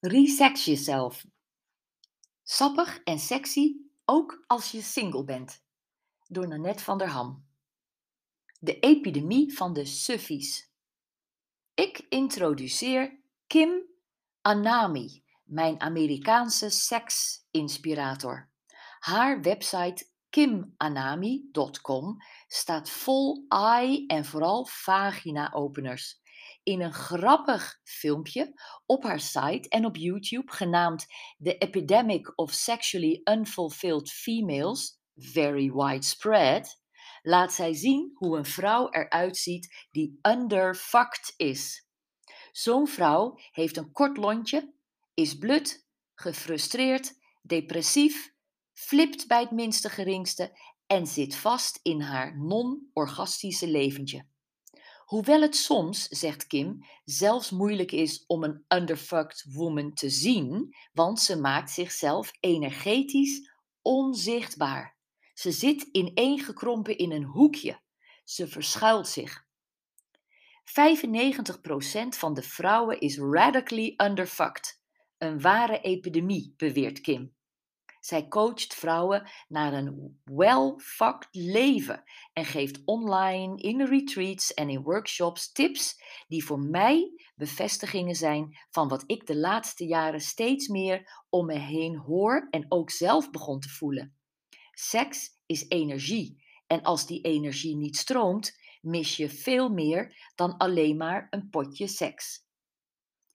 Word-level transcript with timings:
Resex 0.00 0.64
jezelf. 0.64 1.26
Sappig 2.42 3.00
en 3.04 3.18
sexy, 3.18 3.76
ook 4.04 4.44
als 4.46 4.70
je 4.70 4.82
single 4.82 5.24
bent. 5.24 5.64
Door 6.26 6.48
Nanette 6.48 6.82
van 6.82 6.98
der 6.98 7.08
Ham. 7.08 7.46
De 8.60 8.78
epidemie 8.78 9.56
van 9.56 9.72
de 9.72 9.84
suffies. 9.84 10.70
Ik 11.74 12.06
introduceer 12.08 13.20
Kim 13.46 13.82
Anami, 14.40 15.24
mijn 15.44 15.80
Amerikaanse 15.80 16.70
seksinspirator. 16.70 18.50
Haar 18.98 19.40
website 19.40 20.10
kimanami.com 20.30 22.16
staat 22.46 22.90
vol 22.90 23.44
eye 23.48 24.06
en 24.06 24.24
vooral 24.24 24.66
vagina-openers 24.66 26.20
in 26.68 26.80
een 26.80 26.92
grappig 26.92 27.80
filmpje 27.84 28.60
op 28.86 29.02
haar 29.02 29.20
site 29.20 29.68
en 29.68 29.84
op 29.84 29.96
YouTube 29.96 30.52
genaamd 30.52 31.06
The 31.42 31.58
Epidemic 31.58 32.38
of 32.38 32.52
Sexually 32.52 33.20
Unfulfilled 33.24 34.10
Females, 34.10 35.00
Very 35.14 35.72
Widespread, 35.72 36.80
laat 37.22 37.52
zij 37.52 37.74
zien 37.74 38.10
hoe 38.14 38.38
een 38.38 38.44
vrouw 38.44 38.90
eruit 38.90 39.36
ziet 39.36 39.86
die 39.90 40.18
underfucked 40.22 41.34
is. 41.36 41.86
Zo'n 42.52 42.88
vrouw 42.88 43.38
heeft 43.50 43.76
een 43.76 43.92
kort 43.92 44.16
lontje, 44.16 44.74
is 45.14 45.38
blut, 45.38 45.86
gefrustreerd, 46.14 47.12
depressief, 47.42 48.34
flipt 48.72 49.26
bij 49.26 49.40
het 49.40 49.50
minste 49.50 49.88
geringste 49.88 50.58
en 50.86 51.06
zit 51.06 51.36
vast 51.36 51.80
in 51.82 52.00
haar 52.00 52.38
non-orgastische 52.38 53.68
leventje. 53.68 54.26
Hoewel 55.08 55.40
het 55.40 55.56
soms, 55.56 56.08
zegt 56.08 56.46
Kim, 56.46 56.84
zelfs 57.04 57.50
moeilijk 57.50 57.92
is 57.92 58.24
om 58.26 58.44
een 58.44 58.64
underfucked 58.68 59.44
woman 59.52 59.92
te 59.92 60.10
zien, 60.10 60.74
want 60.92 61.20
ze 61.20 61.40
maakt 61.40 61.70
zichzelf 61.70 62.30
energetisch 62.40 63.50
onzichtbaar. 63.82 64.96
Ze 65.34 65.52
zit 65.52 65.82
ineengekrompen 65.82 66.98
in 66.98 67.12
een 67.12 67.24
hoekje. 67.24 67.80
Ze 68.24 68.48
verschuilt 68.48 69.08
zich. 69.08 69.46
95% 70.64 72.08
van 72.08 72.34
de 72.34 72.42
vrouwen 72.42 73.00
is 73.00 73.18
radically 73.18 73.94
underfucked. 73.96 74.82
Een 75.18 75.40
ware 75.40 75.80
epidemie, 75.80 76.54
beweert 76.56 77.00
Kim. 77.00 77.36
Zij 78.08 78.28
coacht 78.28 78.74
vrouwen 78.74 79.30
naar 79.48 79.72
een 79.72 80.20
well-fucked 80.24 81.28
leven 81.30 82.02
en 82.32 82.44
geeft 82.44 82.80
online, 82.84 83.56
in 83.56 83.82
retreats 83.82 84.54
en 84.54 84.68
in 84.68 84.82
workshops 84.82 85.52
tips 85.52 86.02
die 86.28 86.44
voor 86.44 86.58
mij 86.58 87.12
bevestigingen 87.36 88.14
zijn 88.14 88.58
van 88.70 88.88
wat 88.88 89.04
ik 89.06 89.26
de 89.26 89.36
laatste 89.36 89.86
jaren 89.86 90.20
steeds 90.20 90.68
meer 90.68 91.24
om 91.28 91.46
me 91.46 91.58
heen 91.58 91.96
hoor 91.96 92.46
en 92.50 92.66
ook 92.68 92.90
zelf 92.90 93.30
begon 93.30 93.60
te 93.60 93.68
voelen. 93.68 94.16
Seks 94.72 95.30
is 95.46 95.68
energie 95.68 96.44
en 96.66 96.82
als 96.82 97.06
die 97.06 97.20
energie 97.20 97.76
niet 97.76 97.96
stroomt, 97.96 98.58
mis 98.80 99.16
je 99.16 99.28
veel 99.28 99.68
meer 99.68 100.30
dan 100.34 100.56
alleen 100.56 100.96
maar 100.96 101.26
een 101.30 101.48
potje 101.50 101.88
seks. 101.88 102.46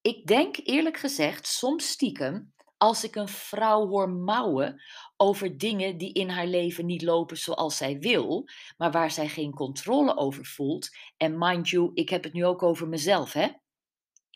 Ik 0.00 0.26
denk 0.26 0.56
eerlijk 0.62 0.96
gezegd 0.96 1.46
soms 1.46 1.88
stiekem 1.88 2.52
als 2.78 3.04
ik 3.04 3.14
een 3.14 3.28
vrouw 3.28 3.86
hoor 3.86 4.10
mouwen 4.10 4.82
over 5.16 5.58
dingen 5.58 5.98
die 5.98 6.12
in 6.12 6.28
haar 6.28 6.46
leven 6.46 6.86
niet 6.86 7.02
lopen 7.02 7.36
zoals 7.36 7.76
zij 7.76 7.98
wil, 7.98 8.48
maar 8.76 8.90
waar 8.90 9.10
zij 9.10 9.28
geen 9.28 9.54
controle 9.54 10.16
over 10.16 10.44
voelt. 10.44 10.88
En 11.16 11.38
mind 11.38 11.68
you, 11.68 11.90
ik 11.94 12.08
heb 12.08 12.24
het 12.24 12.32
nu 12.32 12.44
ook 12.44 12.62
over 12.62 12.88
mezelf, 12.88 13.32
hè? 13.32 13.48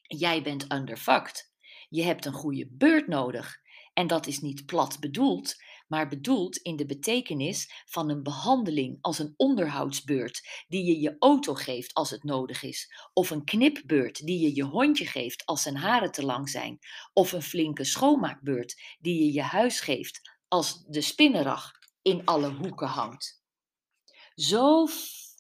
Jij 0.02 0.42
bent 0.42 0.72
underfucked. 0.72 1.52
Je 1.88 2.02
hebt 2.02 2.24
een 2.24 2.32
goede 2.32 2.68
beurt 2.70 3.08
nodig. 3.08 3.61
En 3.92 4.06
dat 4.06 4.27
is 4.27 4.40
niet 4.40 4.67
plat 4.67 5.00
bedoeld, 5.00 5.55
maar 5.92 6.08
bedoeld 6.08 6.57
in 6.57 6.77
de 6.77 6.86
betekenis 6.86 7.83
van 7.86 8.11
een 8.11 8.23
behandeling 8.23 8.98
als 9.01 9.19
een 9.19 9.35
onderhoudsbeurt 9.36 10.64
die 10.69 10.85
je 10.85 11.01
je 11.01 11.17
auto 11.19 11.55
geeft 11.55 11.95
als 11.95 12.11
het 12.11 12.25
nodig 12.25 12.63
is, 12.63 12.92
of 13.13 13.30
een 13.30 13.45
knipbeurt 13.45 14.27
die 14.27 14.41
je 14.41 14.55
je 14.55 14.63
hondje 14.63 15.07
geeft 15.07 15.47
als 15.47 15.63
zijn 15.63 15.77
haren 15.77 16.13
te 16.13 16.25
lang 16.25 16.48
zijn, 16.48 16.79
of 17.13 17.33
een 17.33 17.42
flinke 17.42 17.85
schoonmaakbeurt 17.85 18.83
die 19.01 19.25
je 19.25 19.33
je 19.33 19.42
huis 19.42 19.80
geeft 19.80 20.36
als 20.48 20.85
de 20.86 21.01
spinnenrag 21.01 21.70
in 22.03 22.24
alle 22.24 22.55
hoeken 22.55 22.89
hangt. 22.89 23.42
Zo 24.35 24.86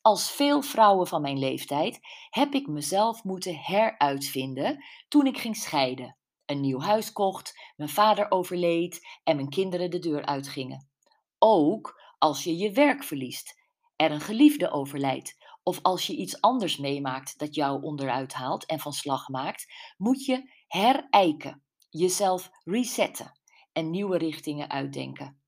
als 0.00 0.30
veel 0.30 0.62
vrouwen 0.62 1.06
van 1.06 1.22
mijn 1.22 1.38
leeftijd 1.38 1.98
heb 2.30 2.54
ik 2.54 2.66
mezelf 2.66 3.24
moeten 3.24 3.56
heruitvinden 3.56 4.84
toen 5.08 5.26
ik 5.26 5.38
ging 5.38 5.56
scheiden 5.56 6.16
een 6.46 6.60
nieuw 6.60 6.80
huis 6.80 7.12
kocht, 7.12 7.72
mijn 7.76 7.90
vader 7.90 8.30
overleed 8.30 9.18
en 9.24 9.36
mijn 9.36 9.48
kinderen 9.48 9.90
de 9.90 9.98
deur 9.98 10.24
uitgingen. 10.24 10.90
Ook 11.38 12.00
als 12.18 12.44
je 12.44 12.56
je 12.56 12.72
werk 12.72 13.04
verliest, 13.04 13.60
er 13.96 14.10
een 14.10 14.20
geliefde 14.20 14.70
overlijdt 14.70 15.40
of 15.62 15.78
als 15.82 16.06
je 16.06 16.16
iets 16.16 16.40
anders 16.40 16.76
meemaakt 16.76 17.38
dat 17.38 17.54
jou 17.54 17.82
onderuit 17.82 18.32
haalt 18.32 18.66
en 18.66 18.78
van 18.78 18.92
slag 18.92 19.28
maakt, 19.28 19.72
moet 19.96 20.24
je 20.24 20.50
herijken, 20.66 21.62
jezelf 21.90 22.50
resetten 22.64 23.40
en 23.72 23.90
nieuwe 23.90 24.18
richtingen 24.18 24.70
uitdenken. 24.70 25.42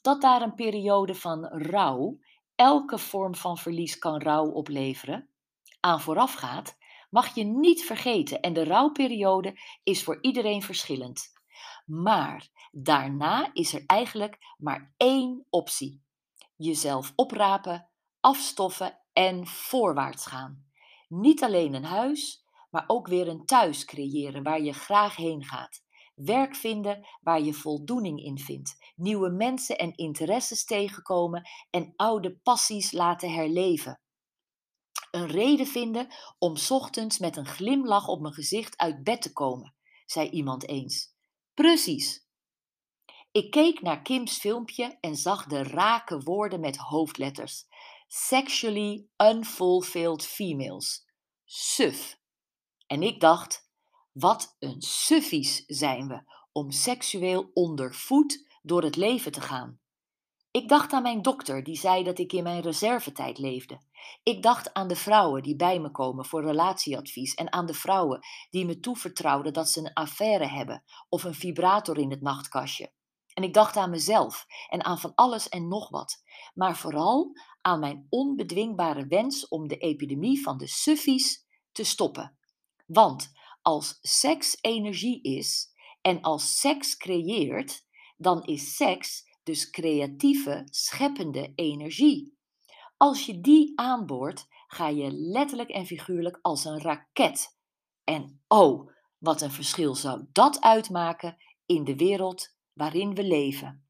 Dat 0.00 0.20
daar 0.20 0.42
een 0.42 0.54
periode 0.54 1.14
van 1.14 1.44
rouw, 1.46 2.18
elke 2.54 2.98
vorm 2.98 3.34
van 3.34 3.58
verlies 3.58 3.98
kan 3.98 4.22
rouw 4.22 4.50
opleveren, 4.50 5.28
aan 5.80 6.00
vooraf 6.00 6.34
gaat, 6.34 6.76
mag 7.08 7.34
je 7.34 7.44
niet 7.44 7.84
vergeten. 7.84 8.40
En 8.40 8.52
de 8.52 8.64
rouwperiode 8.64 9.58
is 9.82 10.04
voor 10.04 10.18
iedereen 10.20 10.62
verschillend. 10.62 11.32
Maar 11.86 12.48
daarna 12.70 13.50
is 13.52 13.74
er 13.74 13.82
eigenlijk 13.86 14.38
maar 14.58 14.94
één 14.96 15.46
optie: 15.50 16.02
jezelf 16.56 17.12
oprapen, 17.14 17.88
afstoffen 18.20 18.98
en 19.12 19.46
voorwaarts 19.46 20.26
gaan. 20.26 20.66
Niet 21.08 21.42
alleen 21.42 21.74
een 21.74 21.84
huis, 21.84 22.44
maar 22.70 22.84
ook 22.86 23.08
weer 23.08 23.28
een 23.28 23.44
thuis 23.44 23.84
creëren 23.84 24.42
waar 24.42 24.60
je 24.60 24.72
graag 24.72 25.16
heen 25.16 25.44
gaat. 25.44 25.86
Werk 26.14 26.56
vinden 26.56 27.06
waar 27.20 27.40
je 27.40 27.54
voldoening 27.54 28.22
in 28.22 28.38
vindt. 28.38 28.92
Nieuwe 28.96 29.30
mensen 29.30 29.78
en 29.78 29.96
interesses 29.96 30.64
tegenkomen 30.64 31.48
en 31.70 31.92
oude 31.96 32.36
passies 32.36 32.92
laten 32.92 33.32
herleven 33.32 34.00
een 35.18 35.26
reden 35.26 35.66
vinden 35.66 36.08
om 36.38 36.54
ochtends 36.68 37.18
met 37.18 37.36
een 37.36 37.46
glimlach 37.46 38.08
op 38.08 38.20
mijn 38.20 38.34
gezicht 38.34 38.76
uit 38.76 39.02
bed 39.04 39.22
te 39.22 39.32
komen, 39.32 39.74
zei 40.06 40.28
iemand 40.28 40.68
eens. 40.68 41.14
Precies. 41.54 42.26
Ik 43.30 43.50
keek 43.50 43.82
naar 43.82 44.02
Kim's 44.02 44.38
filmpje 44.38 44.98
en 45.00 45.16
zag 45.16 45.46
de 45.46 45.62
rake 45.62 46.20
woorden 46.20 46.60
met 46.60 46.76
hoofdletters. 46.76 47.66
Sexually 48.06 49.06
unfulfilled 49.16 50.26
females. 50.26 51.06
Suf. 51.44 52.18
En 52.86 53.02
ik 53.02 53.20
dacht, 53.20 53.68
wat 54.12 54.56
een 54.58 54.82
suffies 54.82 55.64
zijn 55.66 56.08
we 56.08 56.22
om 56.52 56.70
seksueel 56.70 57.50
ondervoed 57.52 58.58
door 58.62 58.82
het 58.82 58.96
leven 58.96 59.32
te 59.32 59.40
gaan. 59.40 59.80
Ik 60.58 60.68
dacht 60.68 60.92
aan 60.92 61.02
mijn 61.02 61.22
dokter 61.22 61.64
die 61.64 61.76
zei 61.76 62.04
dat 62.04 62.18
ik 62.18 62.32
in 62.32 62.42
mijn 62.42 62.60
reservetijd 62.60 63.38
leefde. 63.38 63.80
Ik 64.22 64.42
dacht 64.42 64.74
aan 64.74 64.88
de 64.88 64.96
vrouwen 64.96 65.42
die 65.42 65.56
bij 65.56 65.80
me 65.80 65.90
komen 65.90 66.24
voor 66.24 66.44
relatieadvies 66.44 67.34
en 67.34 67.52
aan 67.52 67.66
de 67.66 67.74
vrouwen 67.74 68.20
die 68.50 68.64
me 68.64 68.80
toevertrouwden 68.80 69.52
dat 69.52 69.68
ze 69.68 69.80
een 69.80 69.92
affaire 69.92 70.46
hebben 70.46 70.82
of 71.08 71.24
een 71.24 71.34
vibrator 71.34 71.98
in 71.98 72.10
het 72.10 72.20
nachtkastje. 72.20 72.92
En 73.34 73.42
ik 73.42 73.54
dacht 73.54 73.76
aan 73.76 73.90
mezelf 73.90 74.46
en 74.68 74.84
aan 74.84 74.98
van 74.98 75.12
alles 75.14 75.48
en 75.48 75.68
nog 75.68 75.88
wat, 75.88 76.22
maar 76.54 76.76
vooral 76.76 77.32
aan 77.60 77.80
mijn 77.80 78.06
onbedwingbare 78.08 79.06
wens 79.06 79.48
om 79.48 79.68
de 79.68 79.76
epidemie 79.76 80.42
van 80.42 80.58
de 80.58 80.66
suffies 80.66 81.44
te 81.72 81.84
stoppen. 81.84 82.38
Want 82.86 83.32
als 83.62 83.98
seks 84.00 84.58
energie 84.60 85.22
is 85.22 85.72
en 86.00 86.20
als 86.20 86.60
seks 86.60 86.96
creëert, 86.96 87.86
dan 88.16 88.42
is 88.42 88.76
seks 88.76 89.26
dus 89.48 89.70
creatieve, 89.70 90.66
scheppende 90.70 91.52
energie. 91.54 92.36
Als 92.96 93.26
je 93.26 93.40
die 93.40 93.72
aanboort, 93.74 94.46
ga 94.66 94.88
je 94.88 95.10
letterlijk 95.12 95.68
en 95.70 95.86
figuurlijk 95.86 96.38
als 96.42 96.64
een 96.64 96.80
raket. 96.80 97.56
En 98.04 98.40
oh, 98.48 98.90
wat 99.18 99.40
een 99.42 99.50
verschil 99.50 99.94
zou 99.94 100.24
dat 100.32 100.60
uitmaken 100.60 101.36
in 101.66 101.84
de 101.84 101.96
wereld 101.96 102.56
waarin 102.72 103.14
we 103.14 103.24
leven. 103.24 103.87